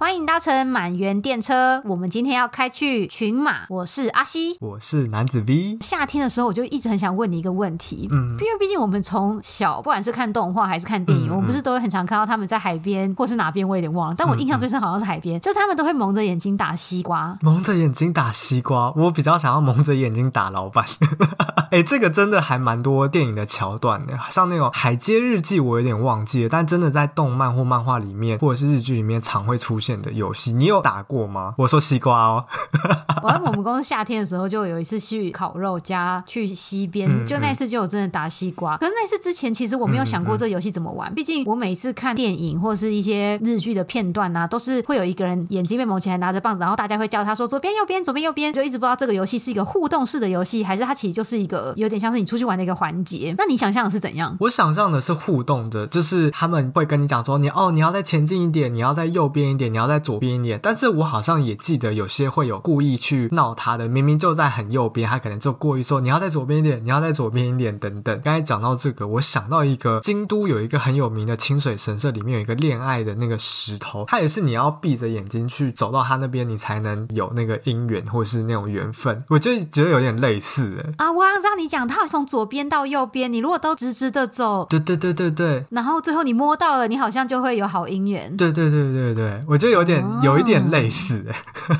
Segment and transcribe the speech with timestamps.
[0.00, 3.66] 欢迎搭乘满园电车，我们今天要开去群马。
[3.68, 5.76] 我是阿西，我是男子 V。
[5.82, 14.14] 夏天的时候，我就一直很想问你一个问题，嗯，因为毕竟我们从小不管是看动画还是看电影，嗯嗯、我们不是都会很常看到他们在海边或是哪边，我有点忘了。
[14.16, 18.94] 但我印象最深好像是海边，就他们都会蒙着眼睛打西瓜，蒙着眼睛打西瓜。
[18.96, 20.82] 我比较想要蒙着眼睛打老板。
[21.70, 29.89] 哎，这个真的还蛮多电影的桥段的，像那种《海街日记》，我有点忘记了，但真的在动漫或漫画里面，或者是日剧里面常会出现。
[30.02, 31.54] 的游戏，你有打过吗？
[31.56, 32.44] 我说西瓜哦。
[33.22, 38.76] 我在我们公司夏天的时候，就有一次去烤肉加去西边，嗯、就那次就有真的打西瓜。
[38.76, 41.12] 嗯、可是那次之前，其实我没有想过这个游戏怎么玩。
[41.14, 53.34] 毕、竟我每次看电影或者是一些日剧的片段啊，都是会有一个人眼睛被蒙起来，拿着棒子，然后大家会叫他说左边右边，左边右边，就一直不知道这个游戏是一个互动式的游戏，还是它其实就是一个有点像是你出去玩的一个环节。
[53.38, 54.36] 那你想象的是怎样？
[54.40, 68.20] 我想象的是互动的，就是他们会跟你讲说，你哦，你要再前进一点，你要在右边一点，你要在左边一点，但是我好像也记得有些会有故意去闹他的，明明就在很右边，他可能就过于说你要在左边一点，你要在左边一点等等。
[68.22, 79.18] 刚才讲到这个，我想到一个京都有一个很有名的清水神社，里面有一个恋爱的那个石头，它也是你要闭着眼睛去走到他那边，你才能有那个姻缘或是那种缘分。
[79.28, 88.36] 我就觉得有点类似啊，我刚刚你讲，他从左边到右边，你如果都直直的走，对对对对对，然后最后你摸到了，你好像就会有好姻缘。
[88.36, 90.04] 对对对对对，我就有点。
[90.22, 91.24] 有一点类似，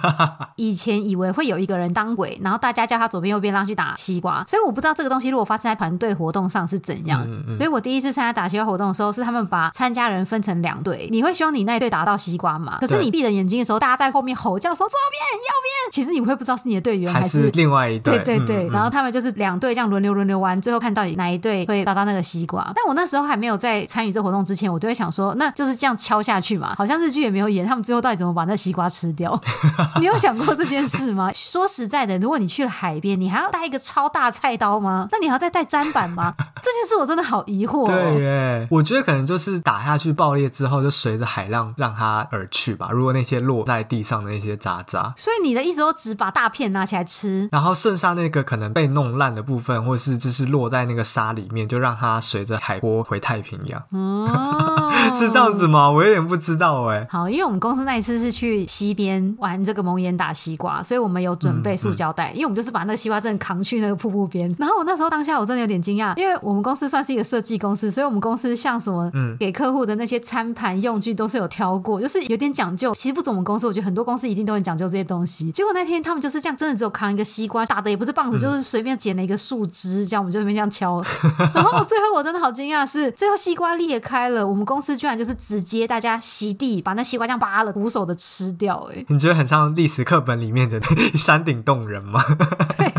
[0.56, 7.22] 以前以为会有一个人当鬼，然后大家叫他左边右边让去打西瓜，所以我不知道这个东西如果发生在团队活动上是怎样。
[7.26, 12.78] 嗯嗯、所以我第一次参加打西瓜活动的时候，是他们把参加人分成两队，你会希望你那一队打到西瓜吗？
[12.80, 18.18] 可是你闭着眼睛的时候，大家在后面吼叫说左边右边，其实你会不知道是你的队员还是，另外一队。
[18.20, 22.72] 对对对，然后他们就是两队这样轮流轮流玩，最后看到底哪一队会打到那个西瓜。
[22.74, 29.40] 但我那时候还没有在参与这活动之前，我就会想说，那就是这样敲下去嘛，好像日剧也没有演，他们最后到底怎么把那西瓜吃掉？
[30.00, 31.30] 你有想过这件事吗？
[31.34, 35.08] 说实在的，如果你去了海边，你还要带一个超大菜刀吗？
[35.10, 36.34] 那你还要再带砧板吗？
[36.62, 37.86] 这件事我真的好疑惑哦。
[37.86, 42.88] 对耶，我觉得可能就是打下去爆裂之后，就随着海浪让它而去吧。
[42.92, 53.82] 如果那些落在地上的那些渣渣，所以你的意思都，只把大片拿起来吃，然后剩下那个可能被弄烂的部分，或是就是落在那个沙里面，就让它随着海波回太平洋。
[53.90, 55.88] 哦， 是这样子吗？
[55.90, 57.06] 我有点不知道哎。
[57.08, 58.40] 好，因为我们公司那一次是去。
[58.40, 64.52] 去溪边玩这个蒙眼打西瓜，所以我们有准备塑胶袋，嗯嗯、因为我们就是把那个西瓜真的扛去那个瀑布边。
[64.58, 72.94] 然后我那时候当下我真的有点惊讶，因为我们公司算是一个设计公司，所以我们公司像什么，给客户的那些餐盘用具都是有挑过，就是有点讲究。
[72.94, 75.52] 其实不止我们公司，我觉得很多公司一定都很讲究这些东西。
[75.52, 81.02] 结果那天他们就是这样，真的只有扛一个西瓜，打的也不是棒子，嗯、就是随便捡了一个树枝，这样我们就那边这样敲。
[81.54, 88.40] 然后最后我真的好惊讶，是最后西瓜裂开了，我们公司居然就是直接大家席地把那西瓜酱扒了，徒手的吃。
[88.40, 90.80] 吃掉哎、欸，你觉得很像历史课本里面的
[91.14, 92.24] 山顶洞人吗？
[92.78, 92.90] 对，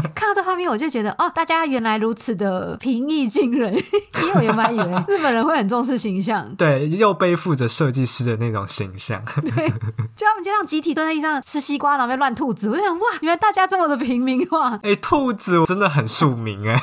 [0.62, 3.74] 面我就觉得哦，大家原来如此的平易近人，
[4.22, 9.68] 因为我原本以为日本人会很重视形象，对，又背负着设计师的那种形象，对，
[10.16, 16.80] 就他们就像集体蹲在地上吃西瓜，然后被乱吐籽，我就想哇，原来大家这么的平民化，哎、欸，兔子真的很庶民哎，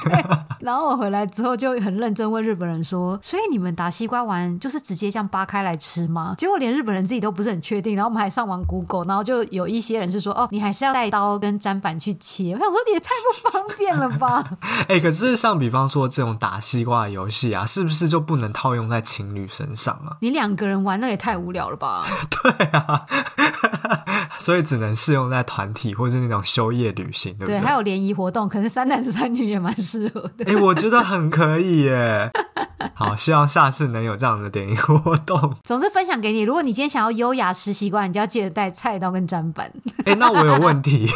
[0.59, 6.35] 然后我回来之后就很认真问日本人说，所以你们打西瓜玩就是直接这样扒开来吃吗？
[6.37, 8.49] 结果连日本人自己都不是很确定，然后我们还上。
[8.49, 12.55] 网 Google，然后就有一些人是说，哦，你还是要带刀跟砧板去切。
[12.55, 14.45] 我想说，你也太不方便了吧？
[14.89, 20.17] 哎、欸，可是像比方说这种打西瓜的游戏啊，是不是就不能套用在情侣身上啊？
[20.21, 22.07] 你两个人玩那也太无聊了吧？
[22.43, 23.05] 对啊，
[24.39, 27.59] 所以只能适用在团体或是那种休业旅行，对不对？
[27.59, 30.45] 对，还有联谊活动，可能三男三女也蛮适合的。
[30.47, 32.31] 哎、欸，我觉得很可以耶。
[32.95, 35.55] 好，希望下次能有这样的联谊活动。
[35.65, 39.71] 总之分享给你，如果你今天想要优雅吃西瓜，你就要记得带菜刀跟砧板。
[40.05, 41.09] 哎、欸，那我有问题，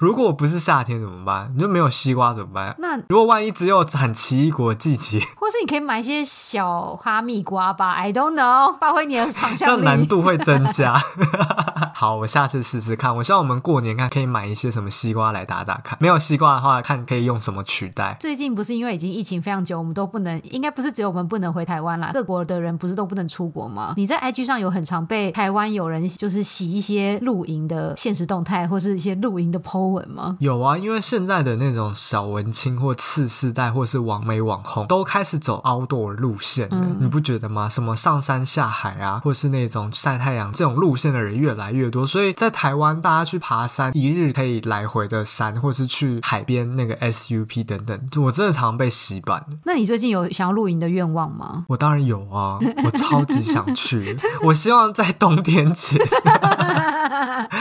[0.00, 1.52] 如果我不是夏天怎么办？
[1.54, 2.74] 你就没有西瓜怎么办？
[2.78, 11.00] 那如果万一只有产奇异果季节， 或是你可以买一些小哈密瓜吧？I don't know，发挥你的想象力， 那难度会增加。
[11.94, 13.14] 好，我下次试试看。
[13.16, 15.96] 我希望我们过年看可以买一些什么西瓜来打打看。
[15.98, 18.14] 没有西瓜的话，看可以用什么取代。
[18.20, 23.94] 最近不是因为已经疫情非常久，我们都不能，应该不是只有我们不能回台湾啦，各国的人不是都不能出国吗？
[23.96, 30.36] 你在 IG 上有很常被台湾有人就是洗一些露营的现实动态，或是一些露营的 po 文吗？
[30.40, 37.68] 有啊，因为现在的那种小文青或次世代，或是网美网红，都开始走 outdoor 路线，嗯，你不觉得吗？
[37.68, 49.46] 什么上山下海啊，或是那种晒太阳这种路线的人越来越多，所以在台湾大家去爬山，一日可以来回的山，或是去海边那个 SUP 等等，我真的常常被洗版。
[49.64, 51.66] 那你最近有想要露营的愿愿望吗？
[51.68, 54.16] 我当然有啊，我超级想去。
[54.44, 56.00] 我希望在冬天前，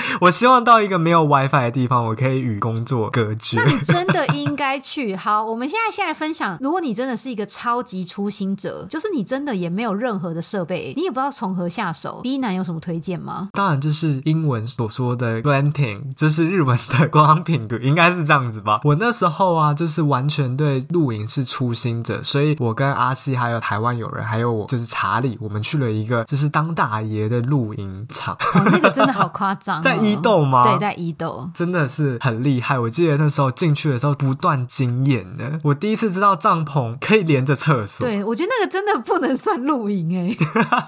[0.22, 3.58] 我希望到一个没有 WiFi 的地方，我可以与工作隔绝。
[3.58, 5.16] 那你真的应该去。
[5.16, 13.50] 好，我们现在先来分享，如果你真的是一个超级初心者， 就是你真的也没有任何的设备，你也不知道从何下手，B 男有什么推荐吗？
[13.54, 18.82] 当然就是英文所说的 glamping，这是日文的 glamping，应该是这样子吧。
[18.84, 28.36] 我那时候啊，就是完全对露营是初心者，所以我跟阿西还有台湾友人，还有我就是查理，我们去了一个就是当大爷的露营场。
[28.54, 30.64] 哦，那个真的好夸张哦，在伊豆吗？
[30.64, 32.78] 对，在伊豆，真的是很厉害。
[32.80, 38.06] 我记得那时候进去的时候不断惊艳的，我第一次知道帐篷可以连着厕所。
[38.08, 40.36] 对，我觉得那个真的不能算露营哎，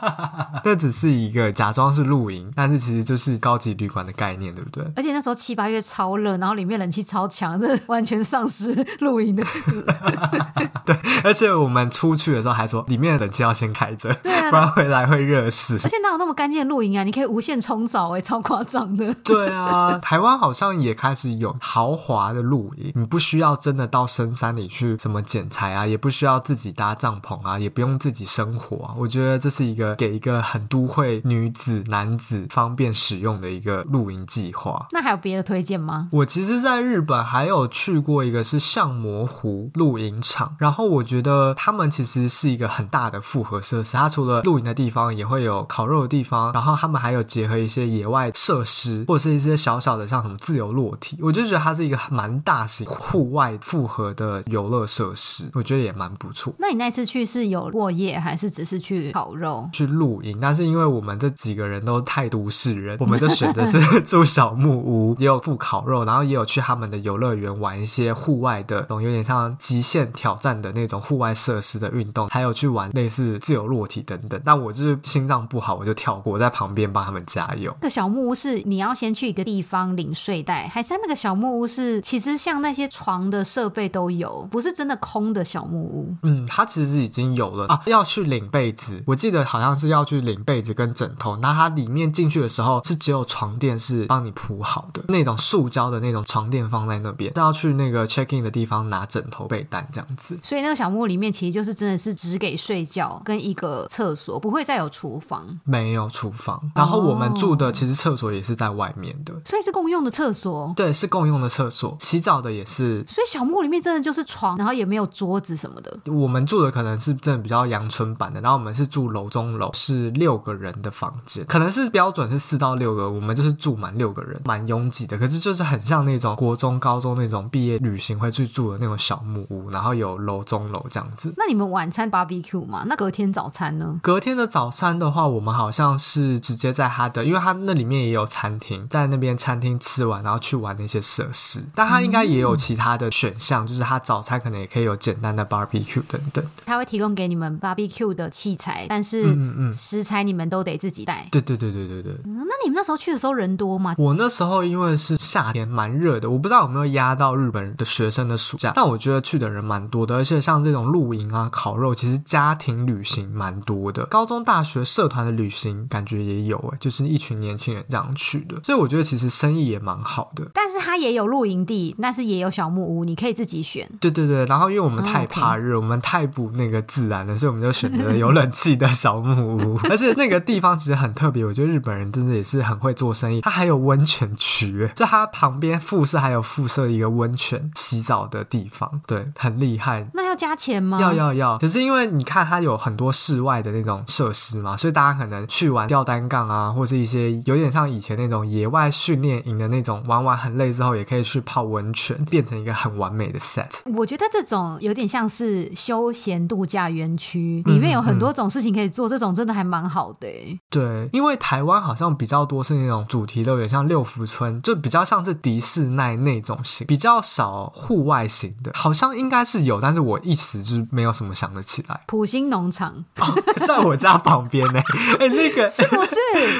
[0.63, 4.83] 这只是一个假装是露营，但是其实就是高级旅馆的概念，对不对？
[4.95, 9.43] 而且那时候七八月超热，然后里面冷气超强，这完全丧失露营的。
[10.85, 15.75] 对，而且我们出去的时候还说里面的冷气要先开着，对啊，不然回来会热死。
[15.83, 17.03] 而且哪有那么干净的露营啊？
[17.03, 19.13] 你可以无限冲澡哎，超夸张的。
[19.23, 28.95] 对啊，台湾好像也开始有豪华的露营，你不需要真的到深山里去什么剪柴啊，也不需要自己搭帐篷啊，也不用自己生火啊。
[28.97, 34.87] 我觉得这是一个给一个很都会女子、男子方便使用的一个露营计划。
[34.91, 36.09] 那还有别的推荐吗？
[36.11, 48.76] 我其实在日本还有去过一个是相模湖露营场，然后我觉得他们其实是一个很大的复合设施，它除了露营的地方，也会有烤肉的地方，然后他们还有结合一些野外设施，
[49.07, 56.53] 或者是一些小小的像什么自由落体，我就觉得它是一个蛮大型户外复合的游乐设施，我觉得也蛮不错。
[56.57, 59.69] 那你那次去是有过夜，还是只是去烤肉？
[59.73, 74.39] 去露营，但是因为我们这几个人都太都市人，我们就选的是 住小木屋，也有附烤肉，然后也有去他们的游乐园玩一些户外的，种有点像极限挑战的那种户外设施的运动，还有去玩类似自由落体等等。
[74.45, 77.71] 但我就是心脏不好，我就跳过，在旁边帮他们加油。
[77.81, 86.15] 那个小木屋是你要先去一个地方领睡袋，海山那个小木屋是其实像那些床的设备都有，不是真的空的小木屋？
[86.23, 91.37] 嗯，它其实已经有了啊，要去领被子，我记得好像是要去领被子跟枕头。
[91.37, 100.37] 那它里面进去的时候是只有床垫是帮你铺好的，那种塑胶的那种床垫放在那边，是要去那个 check in 的地方拿枕头被单这样子。
[100.43, 106.61] 所以那个小木屋里面其实就是真的是只给睡觉跟一个厕所，不会再有厨房，没有厨房。
[106.75, 110.73] 然后我们住的其实厕所也是在外面的，所以是共用的厕所。
[110.75, 113.05] 对，是共用的厕所，洗澡的也是。
[113.07, 115.97] 所以小木屋里面真的就是床，然后也没有桌子什么的。
[116.11, 125.17] 我们住的可能是真的比较阳春版的，然后我们是住楼中楼，是六个人的房间，可能是标准是四到六个，我们就是住满六个人，蛮拥挤的。
[125.17, 131.33] 可是就是很像那种国中、高中那种毕业旅行会去住的那种小木屋，然后有楼中楼这样子。
[131.37, 132.83] 那你们晚餐 barbecue 吗？
[132.87, 133.99] 那隔天早餐呢？
[134.01, 141.63] 隔天的早餐的话，我们好像是直接在他的，因为他那里面也有餐厅，在那边餐厅吃完，然后去玩那些设施。
[141.73, 146.45] 但他应该也有其他的选项，嗯、就是他早餐可能也可以有简单的 barbecue 等等。
[146.65, 151.27] 他会提供给你们 barbecue 的器材，但是嗯嗯，食材你们都得自己带。
[151.31, 152.13] 对对对对对对。
[152.25, 153.95] 嗯，那你们那时候去的时候人多吗？
[153.97, 170.45] 我那时候因为是夏天，蛮热的，我不知道有没有压到日本的学生的暑假，但我觉得去的人蛮多的，而且像这种露营啊、烤肉，其实家庭旅行蛮多的，高中、大学社团的旅行感觉也有诶，就是一群年轻人这样去的，所以我觉得其实生意也蛮好的。
[170.53, 173.87] 但是它也有露营地，但是也有小木屋，你可以自己选。
[173.99, 183.41] 对对对，然后因为我们太怕热，我们太不那个自然了，所以我们就选择有冷气的小木屋， 而且那个地方其实很特别，我觉得日本人真的也是很会做生意。
[183.41, 190.07] 它还有温泉区，就它旁边附设还有附设一个温泉洗澡的地方，对，很厉害。
[190.13, 190.99] 那要加钱吗？
[191.01, 203.79] 要要要，可是因为你看它有很多室外的那种设施嘛，所以大家可能去玩吊单杠啊，或是一些有点像以前那种野外训练营的那种，玩完很累之后也可以去泡温泉，变成一个很完美的 set。
[203.95, 210.27] 我觉得这种有点像是休闲度假园区，里面有很多种事情可以做，嗯嗯，这种真的还蛮好的。
[210.69, 222.01] 对，因为台湾好像比较多是那种主题乐园，像六福村，就比较像是迪士尼那种型，比较少户外型的，好像应该是有，但是我一时就是没有什么想得起来。
[222.07, 223.25] 普星农场、哦、
[223.67, 224.81] 在我家旁边呢，
[225.19, 226.15] 哎、欸，那个 是不是？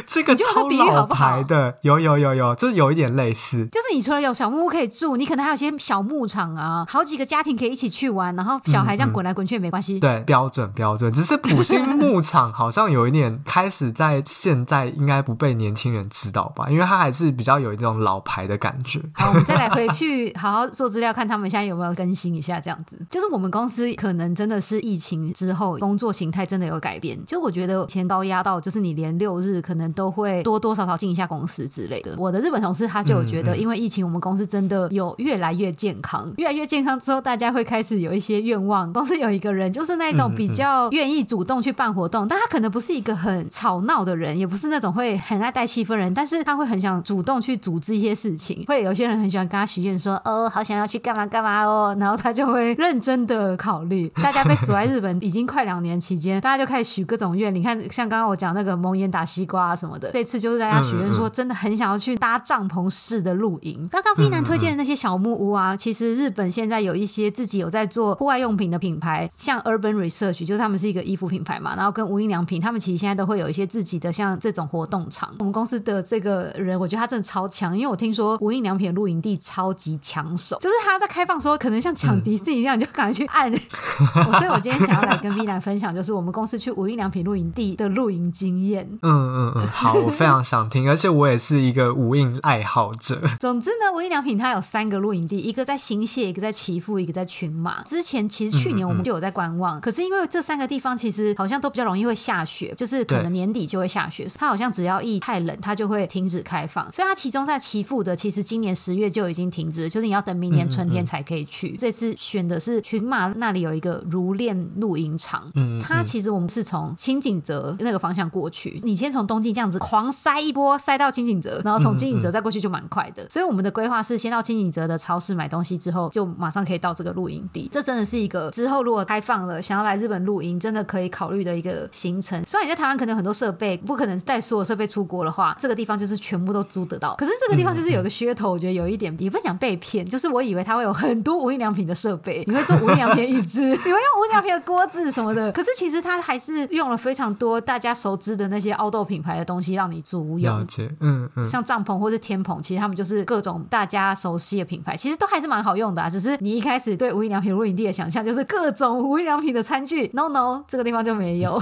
[0.06, 3.66] 这个超老牌的，的，有有有有，就是有一点类似。
[3.72, 9.96] 就是你除了有小木屋可以住，你可能还有一些小牧场啊，好几个家庭可以一起去玩，然后小孩这样滚来滚去也没关系。
[9.96, 11.12] 嗯嗯、对，标准标准。
[11.12, 19.02] 只是普星牧场好像有一点开始在现在应该不被年轻人知道吧，因为它还是比较有一种老牌的感觉。
[19.14, 23.00] 好，我们再来回去好好做资料，看他们现在有没有更新一下这样子。
[23.10, 32.14] 就是我们公司可能真的是疫情之后工作形态真的有改变，就我觉得前高压到就是你连六日可能都会多多少少进一下公司之类的。
[32.18, 38.92] 我的日本同事他就有觉得，因为疫情我们公司真的有越来越健康，越来越健康之后，大家会开始有一些愿望。
[38.92, 48.64] 公司有一个人就是那种比较愿意主动去办活动，但他可能不是一个很吵闹的人，也不是那种会很爱带气氛人，但是他会很想主动去组织一些事情。
[48.68, 54.10] 会有些人很喜欢跟他许愿说：“哦，好想要去干嘛干嘛哦。”然后他就会认真的考虑。
[54.22, 57.54] 大家被锁在日本已经快两年期间，大家就开始许各种愿。
[57.54, 63.88] 你看，像刚刚我讲那个蒙眼打西瓜啊什么的，这次就是大家许愿说，真的很想要去搭帐篷式的露营。
[63.92, 75.34] 刚刚 V 男推荐的那些小木屋啊，其实日本现在有一些自己有在做户外用品的品牌，像 Urban Research，就是他们是一个衣服品牌嘛，然后跟无印良品，他们其实现在都会有一些自己的像这种活动场。
[75.40, 83.54] 我们公司的这个人，我觉得他真的超强，因为我听说无印良品的露营地超级抢手，就是他在开放的时候，可能像抢迪士尼一样，你就赶快去按。
[84.38, 88.88] 所以我今天想要来跟 V 男分享，就是我们公司去无印良品露营地的露营经验。
[89.02, 93.22] 嗯嗯嗯，好，我非常想听， 而且我也是一个无印爱好者。
[93.40, 97.82] 总之呢，无印良品它有三个露营地，一个在新泻，一个在岐阜，一个在群马。
[97.84, 104.28] 之前其实去年我们就有在观望，嗯嗯，可是因为这三个地方其实好像都比较容易会下雪，就是可能年底就会下雪。
[104.36, 106.92] 它好像只要一太冷，它就会停止开放。
[106.94, 111.72] 所以它其中在岐阜的，其实今年十月就已经停止了，就是你要等明年春天才可以去。
[111.78, 123.28] 这次选的是群马那里有一个如练露营场，嗯，嗯，它其实我们是从轻井泽那个方向过去，你先从东京这样子狂塞一波，塞到轻井泽，然后从清井泽再过去就蛮快的。
[123.30, 127.68] 所以我们的规划是先到清井泽的超市买东西，之后就马上可以到这个露营地。
[127.72, 132.44] 这真的是一个之后如果开放了，想要来日本露营，真的可以考虑的一个行程。
[132.46, 137.16] 虽然你在台湾可能有很多设备，不可能带所有设备出国的话，这个地方就是全部都租得到。
[137.16, 145.52] 可是这个地方就是有个噱头，我觉得有一点也不讲被骗，就是我以为它会有很多无印良品的设备， 你会做无印良品椅子， 你会用无印良品的锅子什么的。
[145.52, 150.60] 可是其实它还是用了非常多大家熟知的那些凹豆品牌的东西让你租用。
[150.60, 156.10] 了解，嗯嗯，像帐篷或是天棚，其实他们就是各种大家熟悉的品牌，其实都还是蛮好用的啊。
[156.10, 161.62] 只是你一开始对无印良品露营地的想象就是各种无印良品的餐具，no no，这个地方就没有。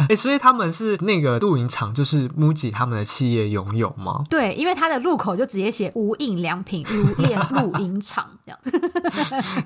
[0.00, 4.24] 哎、欸，所以他们是那个露营场，就是 MUJI 他们的企业拥有吗？
[4.28, 8.58] 对，因为它的入口就直接写无印良品如练露营场这样。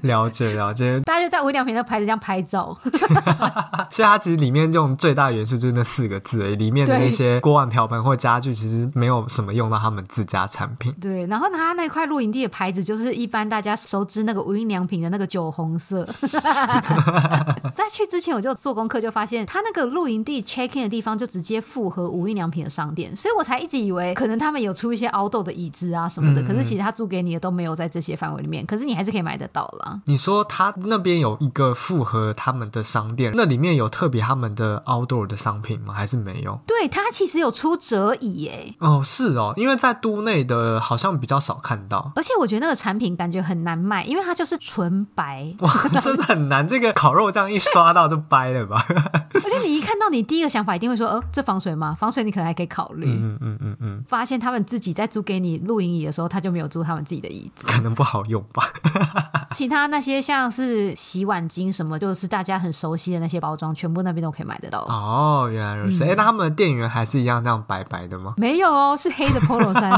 [0.02, 2.76] 了 解了解， 大家就在无印良品的牌子这样拍照。
[3.90, 10.94] 所以它其实里面这种最大元素就是那四个字，里面的那些锅碗瓢盆或家具其实没有什么用到他们自家产品。
[11.00, 16.06] 对，然后他那块露营地的牌子就是一般大家熟知那个无印良品的那个酒红色。
[17.74, 30.00] 在去之前我就做功课，就发现他那个露营地 check in 的地方就直接附合无印良品的商店，所以我才一直以为可能他们有出一些 outdoor 的椅子啊什么的，嗯、可是其实他租给你的都没有在这些范围里面，可是你还是可以买得到啦。
[30.06, 35.94] 你说他那边有一个复合他们的商店，那里面有特别他们的 outdoor 的商品吗？
[35.94, 36.58] 还是没有？
[36.66, 38.50] 对，他其实有出折椅耶。
[38.78, 45.54] 哦，是哦，因为在都内的好像比较少看到，而且我觉得那个产品感觉很难卖，因为它就是纯白。
[45.61, 48.85] 哇， 真的很难，这个烤肉这样一刷到就掰了吧？
[49.35, 51.97] 而且你一看到，你第一个想法一定会说，呃，这防水吗？
[51.99, 53.07] 防水你可能还可以考虑。
[53.07, 54.02] 嗯嗯嗯嗯。
[54.07, 58.62] 发现他们自己在租给你露营椅的时候，他就没有租他们自己的椅子，可能不好用吧。
[59.50, 64.80] 其他那些像是洗碗巾什么，就是大家很熟悉的那些包装，全部那边都可以买得到。
[64.83, 66.04] 哦，原来如此。
[66.04, 68.35] 哎、嗯，那他们的店员还是一样这样白白的吗？
[68.40, 69.92] 没有哦，是黑的 Polo 衫。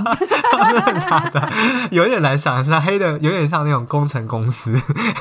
[1.92, 4.72] 有点难想象，黑的有点像那种工程公司。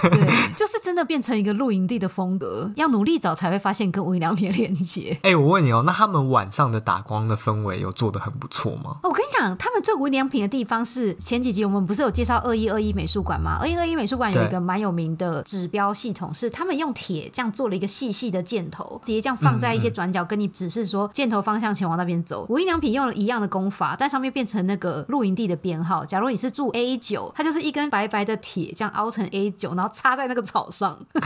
[0.02, 5.20] 对，就是真的变成一个露营地的风格，要努力找才会发现跟无印良品的连接。
[5.22, 8.98] 哎，我问你哦，那他们晚上的打光的氛围有做的很不错吗？
[9.04, 13.60] 哦，我跟你讲，他们最无印良品的地方是前几集我们不是有介绍二一二一美术馆吗？
[13.62, 22.48] 二一二一美术馆有一个蛮有名的指标系统，是他们用铁这样做了一个细细的箭头，直接这样放在一些转角，跟你指示说箭头方向前往那边走。
[22.50, 26.04] 无印良品用了一样的功法，但上面变成那个露营地的编号。
[26.04, 30.98] 假如你是住 A 九，它就是一根白白的铁，这样凹成 A 九，然后插在那个草上。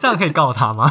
[0.00, 0.90] 这样可以告他吗？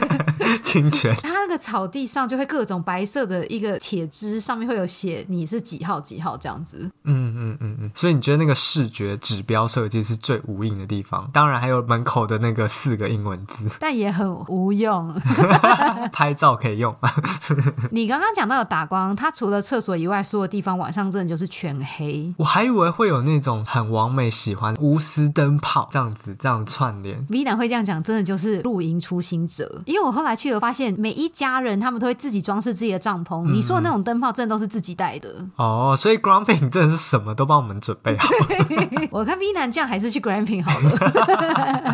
[0.62, 1.16] 侵权。
[1.16, 6.90] 他那个个草地上就会各种白色的一个铁枝，上面会有写你是几号几号这样子。
[7.04, 11.28] 嗯嗯嗯嗯，所以你觉得那个视觉指标设计是最无印的地方？
[11.32, 15.14] 当然还有门口的那个四个英文字，但也很无用。
[16.12, 16.94] 拍照可以用。
[17.90, 22.32] 你刚刚讲到的打光，它除了厕所以外，所有地方晚上真的就是全黑。
[22.38, 27.24] 我还以为会有那种很完美喜欢无丝灯泡这样子这样串联。
[27.28, 29.82] V 男会这样讲，真的就是露营初心者。
[29.84, 33.44] 因为我后来去了，发现每一家人他们都会自己装饰自己的帐篷。
[33.46, 35.28] 嗯、你说的那种灯泡，真的都是自己带的。
[35.56, 38.28] 哦，所以 Gramping 真的是什么都帮我们准备好。
[39.10, 41.85] 我看 V 男这样，还是去 Gramping 好了。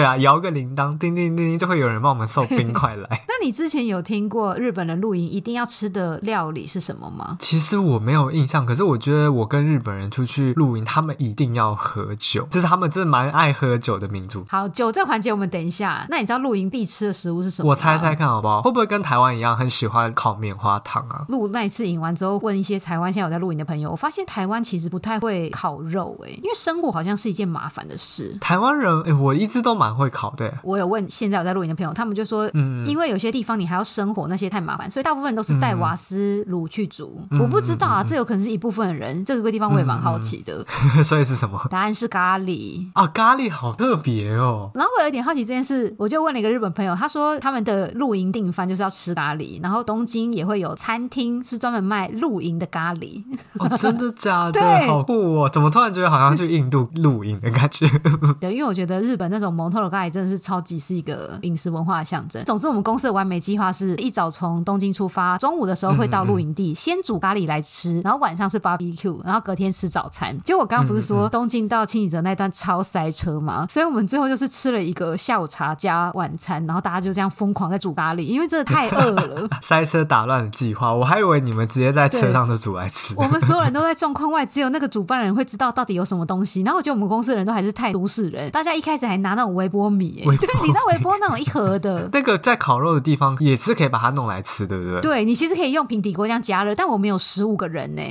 [0.00, 3.06] 对啊，摇个铃铛，叮叮叮叮，就会有人帮我们送冰块来。
[3.28, 7.36] 那你之前有听过日本人露营一定要吃的料理是什么吗？
[7.38, 14.42] 其实我没有印象，可是我觉得我跟日本人出去露营，他们一定要喝酒，就是他们真的蛮爱喝酒的民族。
[14.48, 16.06] 好，酒这环节我们等一下。
[16.08, 17.68] 那你知道露营必吃的食物是什么？
[17.68, 18.62] 我猜猜看好不好？
[18.62, 21.26] 会不会跟台湾一样很喜欢烤棉花糖啊？
[21.28, 28.34] 露那一次营完之后，问一些台湾现在有在露营的朋友，我发现台湾其实不太会烤肉，哎，因为生火好像是一件麻烦的事。
[28.40, 30.52] 台湾人，哎，我一直都蛮会考的。
[30.62, 37.20] 我有问现在有在露营的朋友，他们就说，嗯，因为有些地方你还要生火，那些太麻烦，所以大部分人都是带瓦斯炉去煮。
[37.30, 39.24] 嗯、我不知道啊，嗯、这有可能是一部分人。
[39.24, 40.64] 这个地方我也蛮好奇的。
[40.96, 41.60] 嗯、所以是什么？
[41.70, 44.70] 答案是咖喱啊，咖喱好特别哦。
[44.74, 53.22] 然后我有一点好奇这件事，我就问了一个日本朋友，他说他们的露营订饭就是要吃咖喱，然后东京也会有餐厅是专门卖露营的咖喱。
[53.58, 54.52] 哦，真的假的？
[54.60, 55.50] 对好酷哦！
[55.52, 57.88] 怎么突然觉得好像去印度露营的感觉？
[58.40, 62.44] 对，因为我觉得日本那种蒙特罗咖喱真的是超级是一个饮食文化的象征。
[62.44, 70.36] 总之，我们公司的完美计划是一早从东京出发，中午的时候会到露营地，嗯嗯先煮咖喱来吃，然后晚上是 barbecue，然后隔天吃早餐。
[70.42, 73.64] 结果我刚刚不是说东京到轻井泽那段超塞车吗？
[73.68, 79.48] 所以我们最后就是吃了一个下午茶加晚餐，然后大家就这样疯狂在煮咖喱，因为真的太饿了。
[79.62, 83.14] 塞车打乱了计划，我还以为你们直接在车上就煮来吃。
[83.16, 86.62] 我们所有人都在状况外，只有那个主办人会知道到底有什么东西。
[86.62, 95.00] 然后我觉得我们公司的人都还是太都市人，大家一开始还拿那种微波米，对，你知道微波那种一盒的， 那个在烤肉的地方也是可以把它弄来吃，对不对？
[95.02, 98.02] 对，你其实可以用平底锅这样加热，但我们有十五个人呢。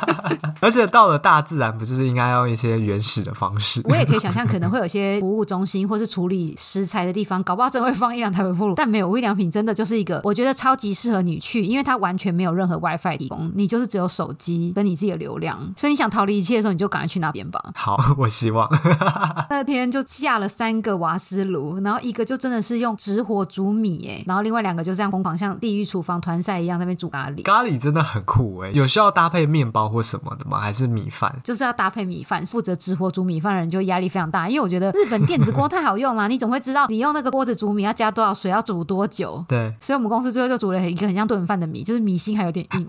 [0.60, 3.82] 而且到了大自然，不就是应该要用一些原始的方式？
[3.84, 8.74] 我也可以想象，可能会有些服务中心或是处理食材的地方，搞不好真的会放一两台微波炉。
[8.74, 17.62] 但没有，无印良品真的就是一个，我觉得超级适合你去，因为它完全没有任何 WiFi 提供，你就是只有手机跟你自己的流量，所以你想逃离一切的时候，你就赶快去那边吧。
[17.74, 18.68] 好，我希望
[19.50, 27.42] 那天就架了三个瓦斯炉，然后一个就真的是用直火煮米，哎，然后另外两个就这样疯狂像地狱厨房团赛一样在那边煮咖喱。
[27.42, 30.60] 咖喱真的很酷哎，有需要搭配面包或什么的吗？
[30.60, 31.34] 还是米饭？
[31.42, 32.46] 就是要搭配米饭。
[32.46, 39.44] 负责直火煮米饭的人就压力非常大，因为我觉得日本电子锅太好用了， 你总会知道你用那个锅子煮米要加多少水，要煮多久。
[39.48, 42.86] 对，所以我们公司最后就煮了一个很像炖饭的米，就是米心还有点硬。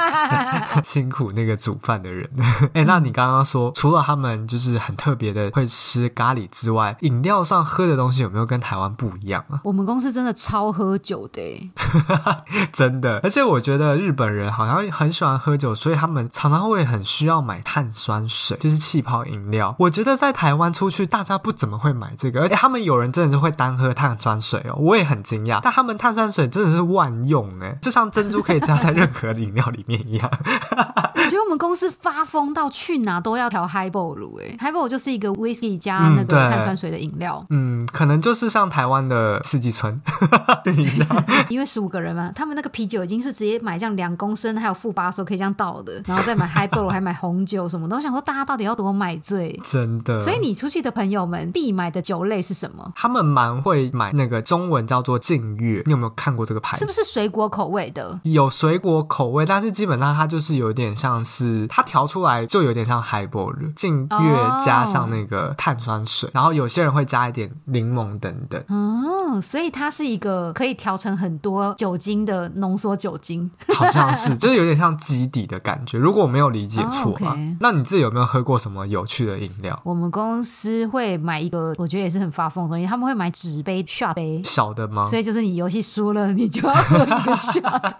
[0.82, 2.28] 辛苦那个煮饭的人。
[2.72, 9.60] 哎， 那你刚刚说除了他们就是很特别的会吃咖喱之外，饮料上喝的东西有没有跟台湾不一样啊？
[9.64, 11.70] 我们公司真的超喝酒的，
[12.72, 13.20] 真的。
[13.22, 19.74] 而且我觉得日本人好像很喜欢喝酒，所以他们常常会很需要买碳酸水，就是气泡饮料。
[19.78, 25.60] 我觉得在台湾出去，大家不怎么会买这个，而且他们有人真的是会单喝碳酸水哦，我也很惊讶。
[25.62, 30.30] 但他们碳酸水真的是万用哎，就像珍珠可以加在任何饮料里面一样。
[31.30, 37.46] 我觉得我们公司发疯到去哪都要调 Highball 哎，Highball 就是一个 Whisky 加那个碳酸水的饮料。
[37.50, 39.96] 嗯，可能就是像台湾的四季春
[41.48, 47.94] 因为十五个人嘛，他们那个啤酒已经是直接买这样两公升，还有负八的可以这样倒的，然后再买 Highball 还买红酒什么的。
[47.94, 49.60] 我想说，大家到底要多买醉？
[49.70, 50.20] 真的。
[50.20, 52.92] 所以你出去的朋友们必买的酒类是什么？
[52.96, 56.80] 他们蛮会买那个中文叫做静月，你有没有看过这个牌子？
[56.80, 58.18] 是不是水果口味的？
[58.24, 68.62] 有水果口味，但是基本上它就是有点像是它调出来就有点像 Highball 静月加上那个碳酸水，哦、然后有些人会加一点柠檬等等。
[68.68, 75.98] 哦，所以它是一个可以调成很多酒精的浓缩酒精，好像是， 就是有点像基底的感觉。
[75.98, 79.78] 如果我没有理解错啊，哦 okay、那你自己有没有喝过什么有趣的饮料？
[79.84, 85.04] 我们公司会买一个，我觉得也是很发疯的东西，他们会买纸杯、shot 杯，小的吗？
[85.04, 87.92] 所以就是你游戏输了，你就要喝一个 shot。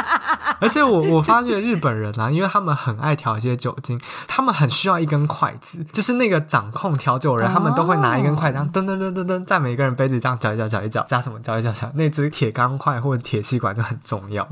[0.58, 14.48] 而且我我发觉日本人啊，因为他们很爱调一些酒精，他们很需要一根筷子，就是那个掌控调酒人，他们都会拿一根筷子，噔噔噔噔噔，在每个人杯子这样搅一搅，搅一搅，加什么搅一搅搅，那只铁钢筷或者铁吸管就很重要。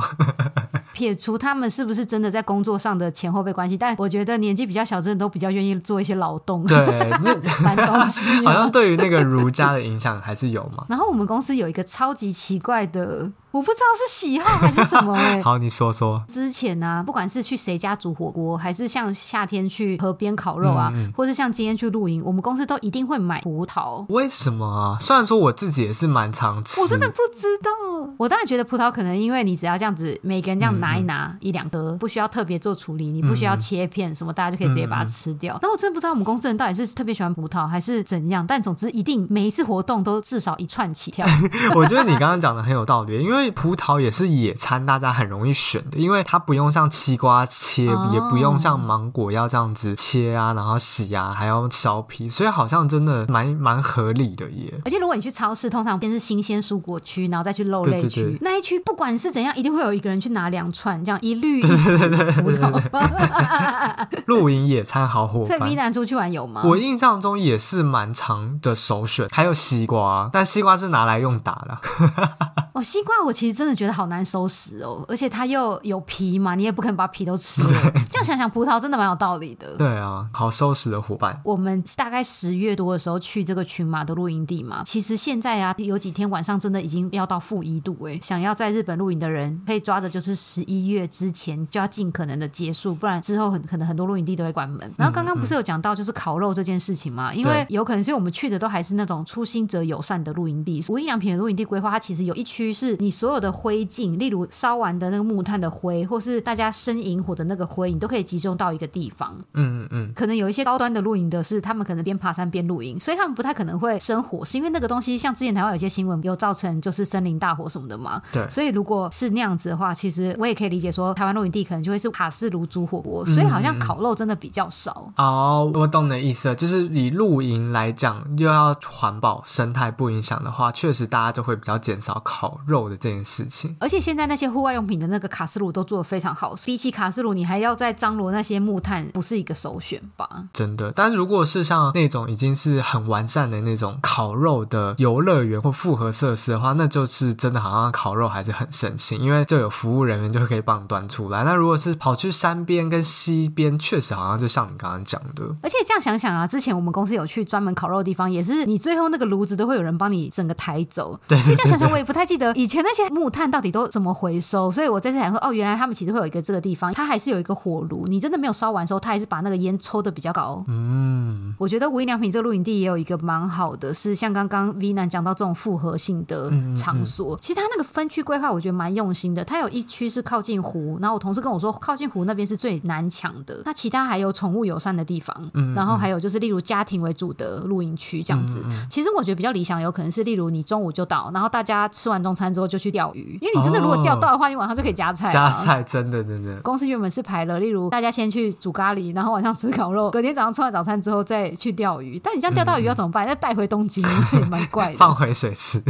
[0.92, 6.64] 撇除他们是不是真的在工作上的前后辈关系，但我觉得年纪比较小，真的都比较愿意做一些劳动。
[6.66, 8.44] 对，那蛮东西。
[8.46, 10.84] 好像对于那个儒家的影响还是有嘛。
[10.88, 13.32] 然后我们公司有一个超级奇怪的。
[13.54, 15.42] 我不知道是喜好还是什么哎、 欸。
[15.42, 16.20] 好，你说说。
[16.26, 24.04] 之前呢、啊，不管是去谁家煮火锅，还是像夏天去河边烤肉啊，嗯嗯或是像今天去露营，我们公司都一定会买葡萄。
[24.08, 24.98] 为什么啊？
[24.98, 27.70] 虽然说我自己也是蛮常吃，我真的不知道。
[28.18, 35.56] 我当然觉得葡萄可能因为你只要这样子，每个人这样拿一拿、嗯、一两颗，不需要特别做处理，你不需要切片什么，大家就可以直接把它吃掉。
[35.62, 41.24] 那、嗯、我真的不知道我们公司人到底是特别喜欢葡萄还是怎样，但总之一定每一次活动都至少一串起跳。
[41.76, 54.72] 我觉得你刚刚讲的很有道理，因为葡萄也是野餐，大家很容易选的，因为它不用像西瓜切，哦、也不用像芒果要这样子切啊，然后洗啊，还要削皮，所以好像真的蛮蛮合理的耶。
[54.84, 62.08] 而且如果你去超市，通常先是新鲜蔬果区，然后再去肉类区，对对对，那一区不管是怎样，一定会有一个人去拿两串，这样一律一紫
[62.42, 62.74] 葡萄。
[64.26, 65.44] 露营野餐好伙伴。
[65.46, 66.62] 在米兰出去玩有吗？
[66.64, 71.78] 我印象中也是蛮长的首选，还有西瓜，但西瓜是拿来用打的。
[72.74, 77.68] 哦，西瓜我其实真的觉得好难收拾哦，而且它又有皮嘛，你也不可能把皮都吃了。
[78.08, 79.76] 这样想想，葡萄真的蛮有道理的。
[79.76, 81.40] 对啊，好收拾的伙伴。
[81.44, 94.80] 我们大概十月多的时候去这个群马的露营地嘛，其实现在啊，有几天晚上真的已经要到负一度哎，想要在日本露营的人可以抓着，就是十一月之前就要尽可能的结束，不然之后很可能很多露营地都会关门。
[94.96, 102.74] 然后刚刚不是有讲到就是烤肉这件事情嘛，因为有可能是我们去的都还是那种初心者友善的露营地，无印良品的露营地规划，它其实有一区。
[102.74, 109.34] 是你所有的灰烬，例如烧完的那个木炭的灰，或是大家生营火的那个灰，你都可以集中到一个地方。
[109.54, 110.12] 嗯嗯嗯。
[110.14, 118.20] 可能有一些高端的露营的是，他们可能边爬山边露营，所以他们不太可能会生火，是因为那个东西像之前台湾有些新闻有造成就是森林大火什么的嘛。
[118.32, 118.48] 对。
[118.50, 125.12] 所以如果是那样子的话，其实我也可以理解说，台湾露营地可能就会是卡式炉煮火锅，所以好像烤肉真的比较少。
[125.16, 132.94] 嗯、哦，我懂你的意思了，就是以露营来讲，又要环保、生态不影响的话，确实大家就会比较减少烤肉的。
[133.04, 140.26] 这件事情，而且现在那些户外用品的那个卡斯炉都做的非常好，比起卡斯炉，你还要再张罗那些木炭，不是一个首选吧？
[140.54, 151.44] 真的，但如果是像那种已经是很完善的那种烤肉的游乐园或复合设施的话，那就是真的好像烤肉还是很盛行，因为就有服务人员就可以帮你端出来。
[151.44, 155.44] 那如果是跑去山边跟溪边，确实好像就像你刚刚讲的。
[155.60, 161.20] 而且这样想想啊，之前我们公司有去专门烤肉的地方，也是你最后那个炉子都会有人帮你整个抬走。
[161.28, 162.84] 对，所以这样想想，我也不太记得以前。
[162.84, 164.70] 那些木炭到底都怎么回收？
[164.70, 168.06] 所以我在这想说，哦，原来他们其实会有一个这个地方，它还是有一个火炉。
[168.06, 170.64] 你真的没有烧完的时候，它还是把那个烟抽的比较高。
[170.68, 177.34] 嗯，我觉得无印良品这个露营地也有一个蛮好的，是像刚刚 V 男讲到这种复合性的场所。
[177.34, 179.44] 嗯嗯嗯，其实它那个分区规划，我觉得蛮用心的。
[179.44, 183.62] 它有一区是靠近湖，然后我同事跟我说，靠近湖那边是最难抢的。
[183.64, 188.62] 那其他还有宠物友善的地方，嗯，嗯，然后还有就是例如家庭为主的露营区这样子。
[188.90, 192.64] 其实我觉得比较理想，有可能是例如你中午就到，然后大家吃完中餐之后。
[192.74, 195.26] 就去钓鱼，因为你真的如果钓到的话，哦、你晚上就可以加菜。
[195.30, 196.60] 加菜真的真的。
[196.60, 202.18] 公司原本是排了，例如大家先去煮咖喱，然后晚上吃烤肉，隔天早上吃完早餐之后再去钓鱼。
[202.22, 203.26] 但你这样钓到鱼要怎么办？
[203.26, 204.98] 要带、嗯、回东京 也蛮怪的。
[204.98, 205.82] 放回水池。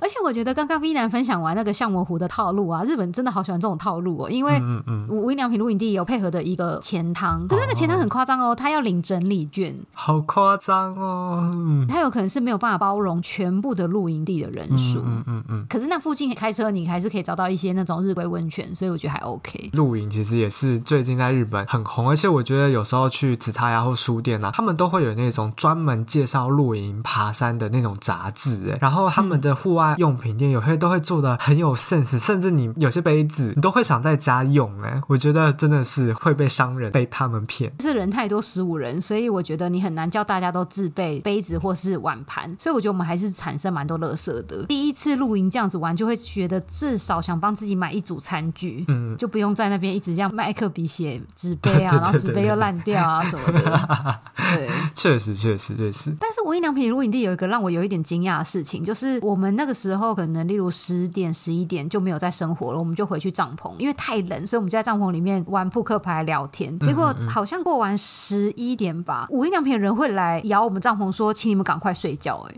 [0.00, 4.60] 而且我觉得刚刚 V 男分享完那个相模湖的套路啊，日本真的好喜欢这种套路哦，因为
[5.08, 11.86] 无印良品露营地有配合的一个钱汤，可是那个钱汤很夸张哦，他要领整理券，好夸张哦。
[11.88, 15.00] 他有可能是没有办法包容全部的露营地的人数。
[15.06, 15.66] 嗯嗯嗯。
[15.68, 19.70] 可是那附近开车，你还是可以找到一些那种日归温泉，所以我觉得还 OK。
[19.72, 37.72] 露营其实也是最近在日本很红，而且我觉得有时候去紫塔呀或书店啊，他们都会有那种专门介绍露营、爬山的那种杂志，哎，然后他们的户外用品店有些都会做的很有 sense，甚至你有些杯子你都会想在家用，哎，我觉得真的是会被商人被他们骗。
[37.80, 44.64] 是人太多，十五人，所以我觉得你很难叫大家都自备杯子或是碗盘，所以我觉得我们还是产生蛮多垃圾的。
[44.66, 46.06] 第一次露营这样子玩就。
[46.06, 54.20] 会觉得至少想帮自己买一组餐具，嗯，就不用在那边一直这样麦克笔写纸杯啊， 然后纸杯又烂掉啊什么的。
[54.54, 56.16] 对，确实确实确实。
[56.20, 66.78] 但是无印良品露营地有一个让我有一点惊讶的事情，就是我们那个时候可能例如十点十一点就没有在生活了，我们就回去帐篷，因为太冷，所以我们就在帐篷里面玩扑克牌聊天。
[66.78, 72.46] 结果好像过完十一点吧，无印良品的人会来摇我们帐篷说，请你们赶快睡觉。
[72.48, 72.54] 哎，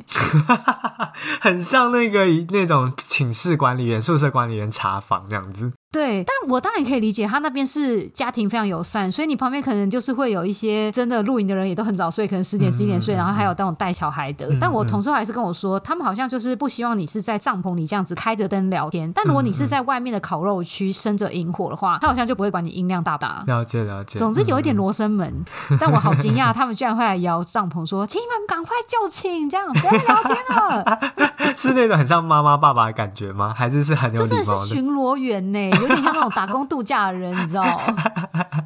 [1.40, 5.73] 很像那个那种寝室管理员、宿舍管理员查房这样子。
[5.90, 14.55] 对，但我当然可以理解，他那边是家庭非常友善，所以你旁边可能就是会有一些真的露营的人，也都很早睡，可能十点十一点睡，然后还有那种带小孩的。
[14.61, 23.42] 但我同事还是跟我说，他们好像就是不希望你是在帐篷里这样子开着灯聊天，但如果你是在外面的烤肉区生着营火的话，他好像就不会管你音量大不大。
[23.46, 24.18] 了解了解。
[24.18, 25.42] 总之有一点罗生门，
[25.81, 30.98] 但我好惊讶，他们居然会来摇帐篷说，请你们赶快就寝，这样不要聊天了。
[31.57, 33.55] 是那种很像妈妈爸爸的感觉吗？
[33.57, 34.16] 还是是很有？
[34.18, 37.81] 就是巡逻员呢，有点像那种打工度假的人，你知道？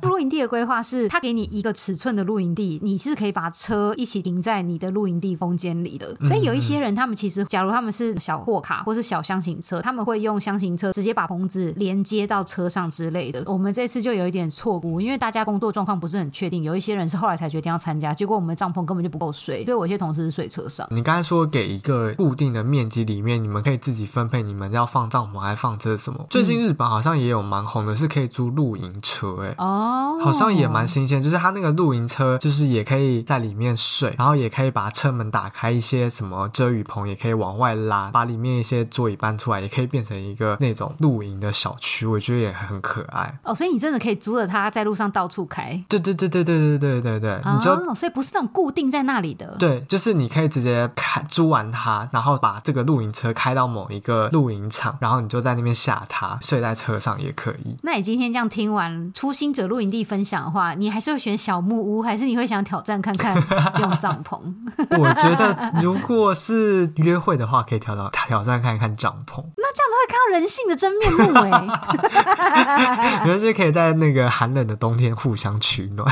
[0.02, 6.14] 露营地的规划是，他给你一个尺寸的露营地，你是可以把车一起停在你的露营地空间里的。
[6.24, 13.42] 所以有一些人，他们其实，假如他们是小货卡或是小箱型车，他们会用箱型车直接把棚子连接到车上之类的。
[13.46, 20.86] 我们这次就有一点错估，因为大家工作状况不是很确定，有一些人是后来才决定要参加，结果我们帐篷根本就不够睡，所以我一些同事是睡车上。
[20.90, 26.26] 你刚才说给一个固定的面积里面，你们可以自己分配，你们要放帐篷还是放这什么？
[26.28, 43.38] 最近日本好像也有蛮红的，是可以租露营车，哎，哦，好像也蛮新鲜，就是他那个露营车，就是也可以在里面睡，然后也可以把车门打开，一些什么遮雨棚也可以往外拉，把里面一些座椅搬出来，也可以变成一个那种露营的小区，我觉得也很可爱。
[43.42, 45.82] 哦，所以你真的可以租着它在路上到处开？
[45.88, 49.56] 对对对对对对对对对，你就、哦、所以不是那种固定在那里的。
[49.58, 57.76] 对，就是你可以直接开租完它，然后把这个露营车开到某一个露营场，然后你就在那边下它，睡在车上也可以。
[57.82, 63.34] 那你今天这样听完初心者露营地分享的话，你还是会选小木屋，还是你会想挑战看看
[63.80, 64.38] 用帐篷？
[64.98, 69.42] 我觉得如果是约会的话，可以挑到挑战看看帐篷。
[69.56, 71.22] 那这样子会看到人性的真面目
[73.22, 73.26] 哎！
[73.28, 76.06] 有些可以在那个寒冷的冬天互相取暖。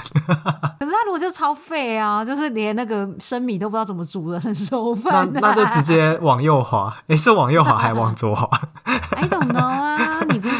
[0.78, 5.28] 可是他如果就超废啊，就是连那个生米都不知道怎么煮的，很熟饭、啊。
[5.32, 8.48] 那那就直接往右滑，哎，是往右滑还是往左滑
[8.84, 9.99] ？I don't know 啊，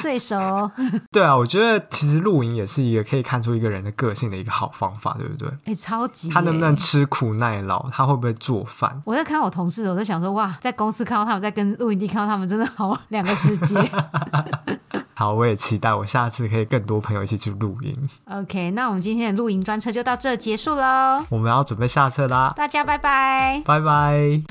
[0.00, 0.70] 最熟。
[1.12, 5.48] 对啊，我觉得其实露营也是一个可以看出一个人的个性的一个好方法，对不对？
[5.66, 6.28] 哎，超级。
[6.30, 7.88] 他能不能吃苦耐劳？
[7.90, 9.00] 他会不会做饭？
[9.04, 13.76] 我在看我同事，我就想说，哇，在公司看到他们，在跟露营地看到他们，真的好 两个世界。
[15.14, 18.08] 好，我也期待我下次可以更多朋友一起去露营。
[18.24, 21.22] OK，那我们今天的露营专车就到这结束喽。
[21.28, 24.42] 我们要准备下车啦，大家拜拜，拜拜。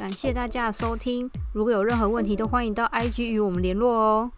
[0.00, 4.30] 感谢大家的收听，如果有任何问题，都欢迎到 IG 与我们联络哦。